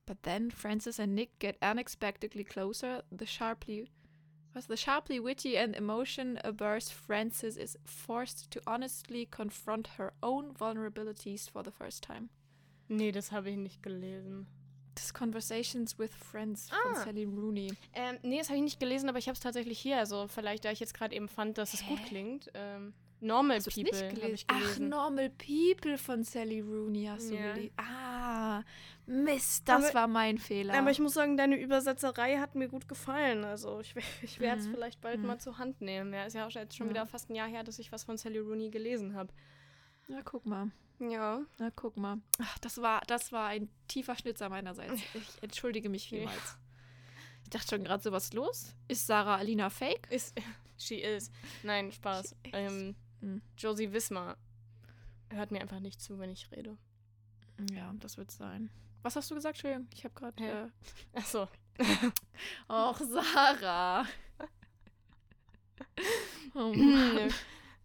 [0.06, 3.04] But then Francis and Nick get unexpectedly closer.
[3.12, 3.92] The sharply
[4.54, 10.54] was the sharply witty and emotion averse Frances is forced to honestly confront her own
[10.56, 12.30] vulnerabilities for the first time.
[12.88, 14.48] Nee, das habe ich nicht gelesen.
[14.96, 16.76] Das Conversations with Friends Ah.
[16.84, 17.72] von Sally Rooney.
[17.94, 19.98] Ähm, nee, das habe ich nicht gelesen, aber ich habe es tatsächlich hier.
[19.98, 22.06] Also vielleicht, da ich jetzt gerade eben fand, dass es gut Hä?
[22.08, 22.50] klingt.
[22.54, 24.34] Ähm, Normal People habe gelesen?
[24.34, 24.90] ich Ach, gelesen.
[24.90, 27.54] Normal People von Sally Rooney hast du Ja.
[27.54, 27.74] gelesen.
[27.78, 28.29] Ah,
[29.06, 30.74] Mist, das Aber- war mein Fehler.
[30.78, 33.44] Aber ich muss sagen, deine Übersetzerei hat mir gut gefallen.
[33.44, 34.72] Also ich, ich werde es Mhm.
[34.74, 35.28] vielleicht bald Mhm.
[35.28, 36.14] mal zur Hand nehmen.
[36.14, 36.92] Ja, ist ja auch jetzt schon Ja.
[36.94, 39.34] wieder fast ein Jahr her, dass ich was von Sally Rooney gelesen habe.
[40.08, 40.72] Na, guck mal.
[41.00, 41.42] Ja.
[41.58, 42.18] Na, guck mal.
[42.40, 45.02] Ach, das war, das war ein tiefer Schnitzer meinerseits.
[45.16, 46.58] Ich entschuldige mich vielmals.
[47.44, 48.76] Ich dachte schon gerade so, was ist los?
[48.88, 50.12] Ist Sarah Alina fake?
[50.12, 50.36] Ist.
[50.78, 51.32] She is.
[51.64, 52.36] Nein, Spaß.
[52.46, 52.54] She is.
[52.54, 53.42] Ähm, Hm.
[53.58, 54.38] Josie Wismar
[55.30, 56.78] hört mir einfach nicht zu, wenn ich rede.
[57.74, 58.70] Ja, das wird sein.
[59.02, 59.56] Was hast du gesagt?
[59.58, 60.44] Entschuldigung, ich habe gerade.
[60.44, 60.50] Hä?
[60.50, 60.68] Äh...
[61.14, 61.48] Achso.
[62.70, 64.06] Och, Sarah.
[66.56, 67.34] oh Mann.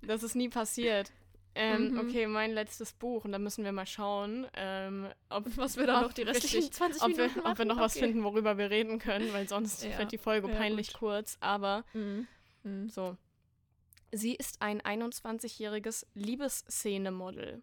[0.03, 1.11] das ist nie passiert.
[1.57, 1.99] Ähm, Mhm.
[2.01, 3.25] Okay, mein letztes Buch.
[3.25, 6.57] Und da müssen wir mal schauen, ähm, ob, Was wir dann ob noch die restlichen
[6.57, 7.53] richtig, 20 ob Minuten wir, machen?
[7.53, 8.07] ob wir noch was Okay.
[8.07, 9.99] finden, worüber wir reden können, weil sonst Ja.
[9.99, 10.99] wird die Folge Ja, peinlich gut.
[10.99, 11.37] kurz.
[11.41, 12.27] Aber Mhm.
[12.65, 12.89] Mhm.
[12.89, 13.17] so.
[14.11, 17.63] Sie ist ein 21-jähriges Liebesszene-Model.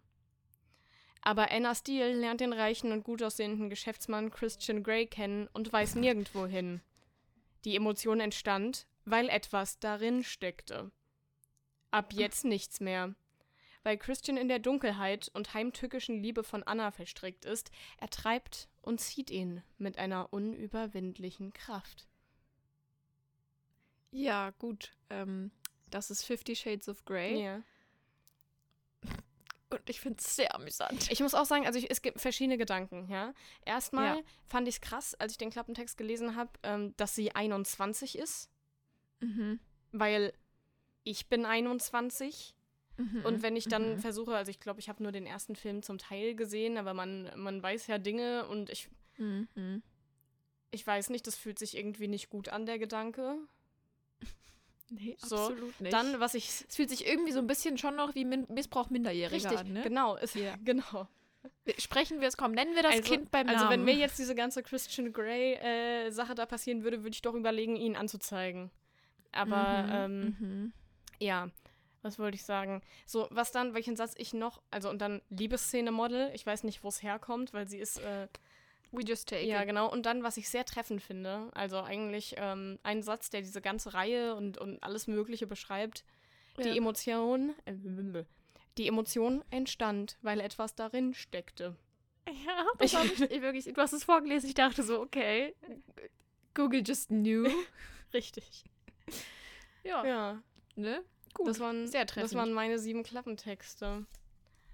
[1.22, 5.94] Aber Anna Steele lernt den reichen und gut aussehenden Geschäftsmann Christian Grey kennen und weiß
[5.94, 6.80] nirgendwo hin.
[7.64, 10.90] Die Emotion entstand, weil etwas darin steckte.
[11.92, 13.14] Ab jetzt nichts mehr.
[13.84, 19.00] Weil Christian in der Dunkelheit und heimtückischen Liebe von Anna verstrickt ist, er treibt und
[19.00, 22.08] zieht ihn mit einer unüberwindlichen Kraft.
[24.10, 24.92] Ja, gut.
[25.08, 25.50] Ähm,
[25.90, 27.42] das ist Fifty Shades of Grey.
[27.42, 27.62] Ja.
[29.72, 31.10] Und ich finde es sehr amüsant.
[31.10, 33.32] Ich muss auch sagen, also ich, es gibt verschiedene Gedanken, ja.
[33.64, 34.22] Erstmal Ja.
[34.46, 38.50] fand ich es krass, als ich den Klappentext gelesen habe, ähm, dass sie 21 ist,
[39.20, 39.58] Mhm.
[39.92, 40.32] weil
[41.04, 42.54] ich bin 21
[42.98, 43.24] Mhm.
[43.24, 43.98] und wenn ich dann Mhm.
[43.98, 47.30] versuche, also ich glaube, ich habe nur den ersten Film zum Teil gesehen, aber man,
[47.36, 49.82] man weiß ja Dinge und ich, Mhm.
[50.70, 53.36] ich weiß nicht, das fühlt sich irgendwie nicht gut an, der Gedanke.
[54.94, 55.92] Nee, So, absolut nicht.
[55.92, 58.90] Dann, was ich es fühlt sich irgendwie so ein bisschen schon noch wie Min Missbrauch
[58.90, 59.82] Minderjähriger richtig, an, ne?
[59.82, 60.56] genau, ist, Ja.
[60.64, 61.08] genau.
[61.78, 63.70] Sprechen wir es, komm, nennen wir das also, Kind beim also Namen.
[63.70, 67.34] wenn mir jetzt diese ganze Christian Grey äh, Sache da passieren würde, würde ich doch
[67.34, 68.70] überlegen, ihn anzuzeigen.
[69.32, 70.36] Aber ähm, Mhm.
[70.38, 70.72] Mhm.
[71.18, 71.48] Ja,
[72.02, 72.82] was wollte ich sagen?
[73.06, 76.88] So, was dann, welchen Satz ich noch, also und dann Liebesszene-Model, ich weiß nicht, wo
[76.88, 78.28] es herkommt, weil sie ist, äh,
[78.92, 79.66] We just take ja it.
[79.68, 83.60] genau, und dann, was ich sehr treffend finde, also eigentlich ähm, ein Satz, der diese
[83.62, 86.04] ganze Reihe und, und alles Mögliche beschreibt,
[86.58, 86.74] die Ja.
[86.74, 87.72] Emotion, äh,
[88.78, 91.74] die Emotion entstand, weil etwas darin steckte.
[92.28, 95.54] Ja, das Ich- hab ich, ich wirklich, du hast es vorgelesen, ich dachte so, okay,
[96.54, 97.48] Google just knew.
[98.14, 98.64] Richtig.
[99.84, 100.42] Ja, Ja,
[100.76, 101.02] ne?
[101.34, 101.48] Gut.
[101.48, 102.34] das waren, sehr das treffend.
[102.34, 104.04] waren meine sieben Klappentexte.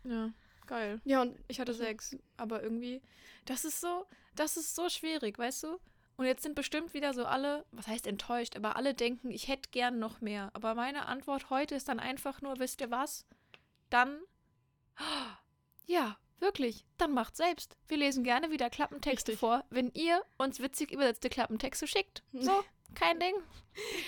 [0.04, 0.30] ja,
[0.68, 1.00] geil.
[1.04, 3.02] Ja, und Ich hatte Also- sechs, aber irgendwie,
[3.46, 5.78] das ist so, das ist so schwierig, weißt du?
[6.16, 9.70] Und jetzt sind bestimmt wieder so alle, was heißt enttäuscht, aber alle denken, ich hätte
[9.70, 10.50] gern noch mehr.
[10.52, 13.24] Aber meine Antwort heute ist dann einfach nur, wisst ihr was?
[13.90, 14.20] Dann,
[15.86, 17.76] ja, wirklich, dann macht selbst.
[17.86, 19.40] Wir lesen gerne wieder Klappentexte Richtig.
[19.40, 22.22] vor, wenn ihr uns witzig übersetzte Klappentexte schickt.
[22.32, 22.64] So,
[22.98, 23.34] kein Ding.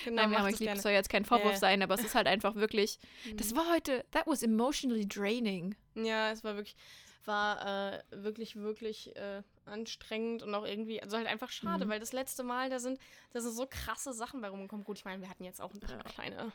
[0.04, 1.58] genau, Nein, aber ich liebe, soll jetzt kein Vorwurf Ja.
[1.58, 3.36] sein, aber es ist halt einfach wirklich, Mhm.
[3.36, 5.74] das war heute, that was emotionally draining.
[5.94, 6.76] Ja, es war wirklich,
[7.24, 11.90] war äh, wirklich, wirklich äh, anstrengend und auch irgendwie, also halt einfach schade, Mhm.
[11.90, 12.98] weil das letzte Mal, da sind,
[13.32, 14.84] da sind so krasse Sachen bei rumgekommen.
[14.84, 16.02] Gut, ich meine, wir hatten jetzt auch ein paar Ja.
[16.04, 16.52] kleine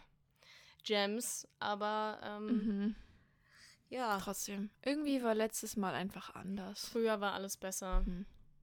[0.84, 2.96] Gems, aber ähm, Mhm.
[3.90, 4.70] ja, Trotzdem.
[4.84, 6.90] Irgendwie war letztes Mal einfach anders.
[6.90, 8.04] früher war alles besser.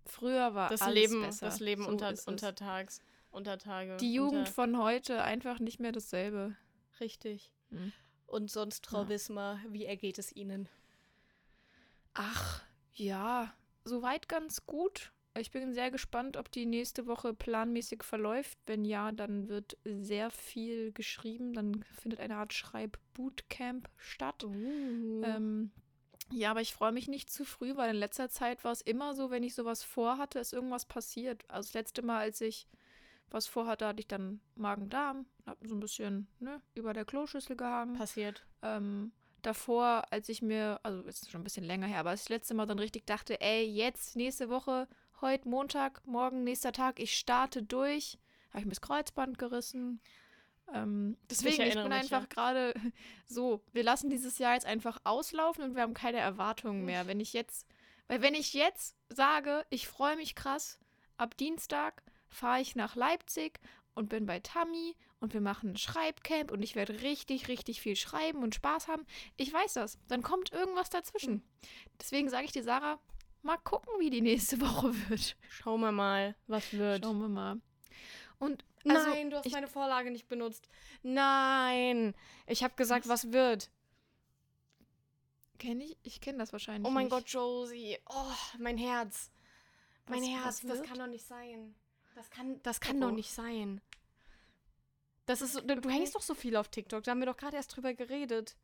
[0.05, 1.47] Früher war Das alles Leben, besser.
[1.47, 3.01] das Leben So unter, untertags,
[3.33, 3.97] untertage.
[3.99, 6.57] Die Jugend unter, von heute einfach nicht mehr dasselbe.
[7.01, 7.53] richtig.
[7.71, 7.93] Mhm.
[8.27, 9.09] Und sonst, Frau Ja.
[9.09, 10.69] Wismar, wie ergeht es Ihnen?
[12.15, 12.63] Ach,
[12.95, 13.53] ja,
[13.85, 15.13] soweit ganz gut.
[15.39, 18.59] Ich bin sehr gespannt, ob die nächste Woche planmäßig verläuft.
[18.67, 21.55] Wenn ja, dann wird sehr viel geschrieben.
[21.55, 24.45] Dann findet eine Art Schreib-Bootcamp statt.
[24.45, 25.71] Ähm,
[26.31, 29.15] ja, aber ich freue mich nicht zu früh, weil in letzter Zeit war es immer
[29.15, 31.45] so, wenn ich sowas vorhatte, ist irgendwas passiert.
[31.49, 32.67] Also das letzte Mal, als ich
[33.33, 37.97] was vorhatte, hatte ich dann Magen-Darm, hab so ein bisschen ne, über der Kloschüssel gehangen.
[37.97, 38.47] passiert.
[38.63, 42.25] Ähm, davor, als ich mir, also ist schon ein bisschen länger her, aber als ich
[42.27, 44.89] das letzte Mal dann richtig dachte, ey, jetzt, nächste Woche,
[45.21, 48.19] heute Montag, morgen, nächster Tag, ich starte durch,
[48.51, 50.01] habe ich mir das Kreuzband gerissen.
[50.73, 52.27] Ähm, deswegen, ich, erinnere bin mich, einfach ja.
[52.27, 52.75] gerade
[53.27, 57.07] so, wir lassen dieses Jahr jetzt einfach auslaufen und wir haben keine Erwartungen mehr.
[57.07, 57.67] Wenn ich jetzt,
[58.09, 60.79] weil wenn ich jetzt sage, ich freue mich krass,
[61.17, 63.61] ab Dienstag fahre ich nach Leipzig
[63.95, 67.95] und bin bei Tammy und wir machen ein Schreibcamp und ich werde richtig, richtig viel
[67.97, 69.05] schreiben und Spaß haben.
[69.37, 69.99] Ich weiß das.
[70.09, 71.43] Dann kommt irgendwas dazwischen.
[72.01, 72.99] Deswegen sage ich dir, Sarah,
[73.43, 75.37] mal gucken, wie die nächste Woche wird.
[75.49, 77.05] Schauen wir mal, was wird.
[77.05, 77.61] Schauen wir mal.
[78.39, 80.69] Und also, Nein, du hast ich- meine Vorlage nicht benutzt.
[81.03, 82.15] Nein.
[82.49, 83.71] Ich habe gesagt, was wird.
[85.59, 86.89] kenne ich, ich kenne das wahrscheinlich.
[86.89, 87.13] Oh mein nicht.
[87.13, 87.99] Gott, Josie.
[88.09, 89.31] Oh, mein Herz.
[90.09, 91.75] Mein Was- Herz, was das kann doch nicht sein.
[92.15, 93.15] Das kann, das kann doch oh.
[93.15, 93.81] nicht sein.
[95.27, 97.05] Das ist du, du hängst doch so viel auf TikTok.
[97.05, 98.57] Da haben wir doch gerade erst drüber geredet.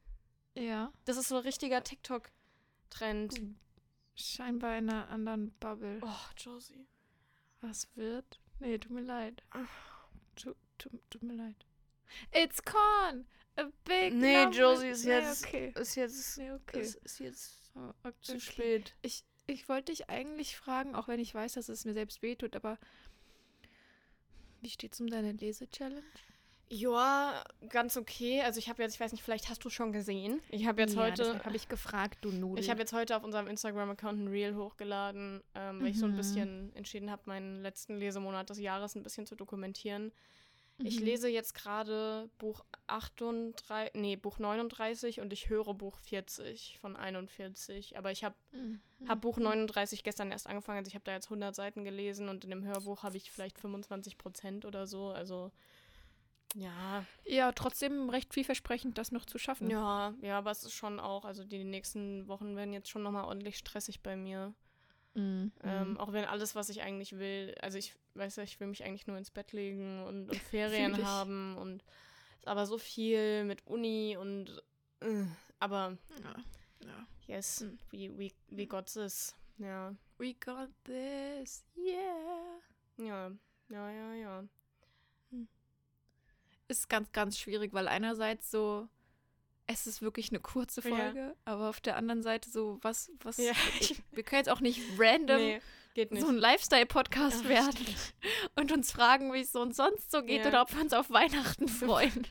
[0.54, 3.40] Ja, Das ist so ein richtiger TikTok-Trend.
[4.16, 6.00] scheinbar in einer anderen Bubble.
[6.02, 6.86] Oh, Josie.
[7.60, 8.40] Was wird?
[8.58, 9.42] Nee, tut mir leid.
[9.50, 9.68] Ach.
[10.34, 11.64] Tu, tu, tut mir leid.
[12.32, 13.26] It's corn!
[13.56, 15.72] A big Nee, lump- Josie, ist nee, jetzt, Okay.
[15.76, 16.80] ist jetzt, Nee, okay.
[16.80, 18.14] ist, ist jetzt Oh, okay.
[18.22, 18.94] zu spät.
[19.02, 22.56] Ich, ich wollte dich eigentlich fragen, auch wenn ich weiß, dass es mir selbst wehtut,
[22.56, 22.78] aber
[24.60, 26.02] wie steht's um deine Lese-Challenge?
[26.70, 28.42] Ja, ganz okay.
[28.42, 30.40] Also ich habe jetzt, ich weiß nicht, vielleicht hast du schon gesehen.
[30.50, 32.62] Ich habe jetzt heute, habe ich gefragt, du Nudel.
[32.62, 36.12] ich habe jetzt heute auf unserem Instagram-Account ein Reel hochgeladen, ähm, weil ich so ein
[36.12, 36.16] Mhm.
[36.16, 40.12] bisschen entschieden habe, meinen letzten Lesemonat des Jahres ein bisschen zu dokumentieren.
[40.84, 41.06] Ich Mhm.
[41.06, 47.98] lese jetzt gerade Buch 38, nee, Buch 39 und ich höre Buch 40 von 41.
[47.98, 48.80] Aber ich habe Mhm.
[49.08, 50.78] hab Buch 39 gestern erst angefangen.
[50.78, 53.58] Also ich habe da jetzt 100 Seiten gelesen und in dem Hörbuch habe ich vielleicht
[53.58, 55.08] 25 Prozent oder so.
[55.08, 55.50] Also
[56.54, 59.68] ja, Ja, trotzdem recht vielversprechend, das noch zu schaffen.
[59.68, 63.24] ja, ja, aber es ist schon auch, also die nächsten Wochen werden jetzt schon nochmal
[63.24, 64.54] ordentlich stressig bei mir.
[65.18, 65.52] Mhm.
[65.64, 68.84] Ähm, auch wenn alles, was ich eigentlich will, also ich weiß ja, ich will mich
[68.84, 71.84] eigentlich nur ins Bett legen und, und Ferien haben und
[72.44, 74.62] aber so viel mit Uni und
[75.00, 75.24] äh,
[75.58, 76.86] aber ja.
[76.86, 77.06] ja.
[77.26, 77.78] yes, Mhm.
[77.90, 79.34] we, we, we got this.
[79.58, 79.94] Ja.
[80.18, 82.60] We got this, yeah.
[82.96, 83.30] Ja,
[83.68, 84.44] ja, ja, ja.
[86.68, 88.88] Ist ganz, ganz schwierig, weil einerseits so,
[89.68, 90.96] es ist wirklich eine kurze Ja.
[90.96, 93.52] Folge, aber auf der anderen Seite so, was, was, Ja.
[94.12, 95.60] wir können jetzt auch nicht random nee,
[95.94, 96.20] nicht.
[96.20, 97.86] so ein Lifestyle-Podcast Ja, werden
[98.56, 100.48] und uns fragen, wie es so und sonst so geht Ja.
[100.48, 102.26] oder ob wir uns auf Weihnachten freuen.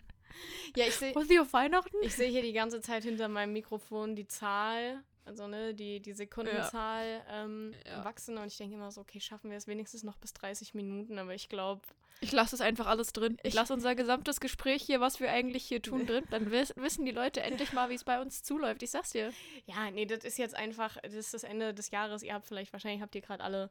[0.76, 1.96] Ja, ich sehe auf Weihnachten?
[2.02, 6.14] ich sehe hier die ganze Zeit hinter meinem Mikrofon die Zahl, also ne, die, die
[6.14, 8.04] Sekundenzahl ähm, Ja.
[8.04, 11.20] wachsen und ich denke immer so, okay, schaffen wir es wenigstens noch bis 30 Minuten,
[11.20, 11.82] aber ich glaube,
[12.20, 13.38] Ich lasse es einfach alles drin.
[13.44, 16.24] Ich Ich- lasse unser gesamtes Gespräch hier, was wir eigentlich hier tun, drin.
[16.32, 18.82] Dann wiss, wissen die Leute endlich mal, wie es bei uns zuläuft.
[18.82, 19.32] Ich sag's dir.
[19.68, 22.24] ja, nee, das ist jetzt einfach, das ist das Ende des Jahres.
[22.24, 23.70] Ihr habt vielleicht, wahrscheinlich habt ihr gerade alle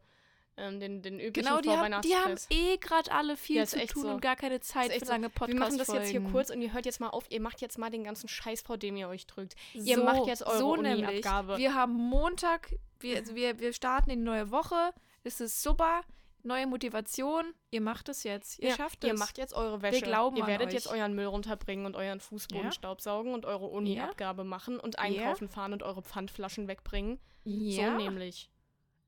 [0.57, 3.85] ähm, den, den üblichen Genau, die haben, die haben eh gerade alle viel Ja, zu
[3.87, 4.09] tun so.
[4.11, 5.13] und gar keine Zeit für so.
[5.13, 5.53] lange Podcasts.
[5.53, 7.79] Wir machen das jetzt hier kurz und ihr hört jetzt mal auf, ihr macht jetzt
[7.79, 9.55] mal den ganzen Scheiß, vor dem ihr euch drückt.
[9.75, 11.59] Ihr so, macht jetzt eure so Uni-Abgabe.
[11.59, 14.93] Wir haben Montag, wir, also wir, wir starten in die neue Woche.
[15.25, 16.03] Es ist super.
[16.43, 17.53] Neue Motivation.
[17.73, 18.61] Ihr macht es jetzt.
[18.61, 19.09] Ihr Ja, schafft es.
[19.11, 20.03] Ihr macht jetzt eure Wäsche.
[20.03, 20.75] glauben ihr werdet euch.
[20.75, 22.71] jetzt euren Müll runterbringen und euren Fußboden Ja.
[22.73, 27.19] staubsaugen und eure Uni-Abgabe machen und einkaufen fahren und eure Pfandflaschen wegbringen.
[27.45, 27.51] So
[27.97, 28.49] nämlich.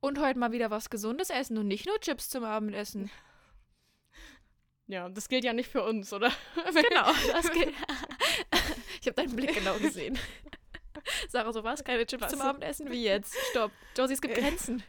[0.01, 3.11] Und heute mal wieder was Gesundes essen und nicht nur Chips zum Abendessen.
[4.91, 6.33] Ja, das gilt ja nicht für uns, oder?
[6.55, 7.13] genau.
[7.33, 7.69] Das geht.
[9.03, 10.19] ich habe deinen Blick genau gesehen.
[11.29, 11.85] Sarah, so was?
[11.85, 12.31] Keine Chips Was?
[12.31, 12.91] zum Abendessen?
[12.91, 13.37] Wie jetzt?
[13.51, 13.71] Stopp.
[13.95, 14.83] Josie, es gibt Grenzen.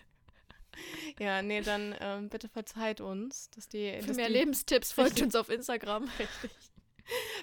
[1.20, 3.98] Ja, nee, dann ähm, bitte verzeiht uns, dass die.
[4.00, 6.10] Für dass mehr die, Lebenstipps folgt uns auf Instagram.
[6.18, 6.52] Richtig.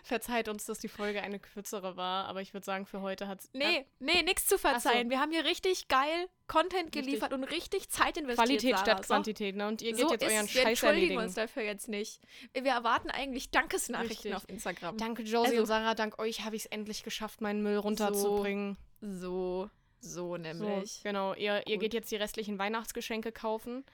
[0.03, 3.41] Verzeiht uns, dass die Folge eine kürzere war, aber ich würde sagen, für heute hat
[3.41, 3.51] es.
[3.53, 5.11] Nee, nee, nichts zu verzeihen.
[5.11, 7.05] Wir haben hier richtig geil Content Richtig.
[7.05, 8.47] geliefert und richtig Zeit investiert.
[8.47, 8.83] Qualität Sarah.
[8.85, 9.67] statt So, Quantität, ne?
[9.67, 10.55] Und ihr geht so jetzt ist euren es.
[10.55, 11.23] Wir Scheiß entschuldigen erledigen.
[11.23, 12.21] uns dafür jetzt nicht.
[12.53, 14.97] Wir erwarten eigentlich Dankesnachrichten auf Instagram.
[14.97, 18.77] Danke, Josie Also- und Sarah, dank euch habe ich es endlich geschafft, meinen Müll runterzubringen.
[19.01, 19.69] So,
[20.01, 20.93] so nämlich.
[20.93, 21.81] So, genau, ihr, ihr Gut.
[21.81, 23.85] geht jetzt die restlichen Weihnachtsgeschenke kaufen.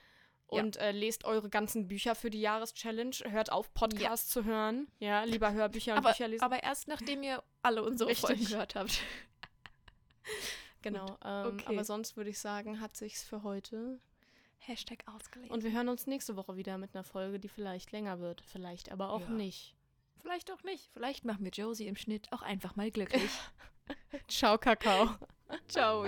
[0.61, 3.15] Und äh, lest eure ganzen Bücher für die Jahreschallenge.
[3.29, 4.87] Hört auf, Podcasts zu hören.
[4.99, 6.43] Ja, lieber Hörbücher und Aber, Bücher lesen.
[6.43, 8.27] aber erst nachdem ihr alle unsere Richtig.
[8.27, 8.99] Folgen gehört habt.
[10.81, 11.17] genau.
[11.23, 11.63] Ähm, okay.
[11.67, 13.99] Aber sonst würde ich sagen, hat sich's für heute.
[14.65, 15.51] Hashtag ausgelegt.
[15.51, 18.41] Und wir hören uns nächste Woche wieder mit einer Folge, die vielleicht länger wird.
[18.41, 19.29] Vielleicht aber auch Ja.
[19.29, 19.75] nicht.
[20.21, 20.89] vielleicht auch nicht.
[20.93, 23.29] Vielleicht machen wir Josie im Schnitt auch einfach mal glücklich.
[24.29, 25.09] Ciao, Kakao.
[25.67, 26.05] Ciao.